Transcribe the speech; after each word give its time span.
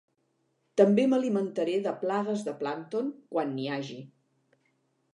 També 0.81 1.05
m'alimentaré 1.11 1.77
de 1.89 1.95
plagues 2.05 2.47
de 2.49 2.57
plàncton 2.65 3.15
quan 3.37 3.57
n'hi 3.59 3.73
hagi. 3.79 4.03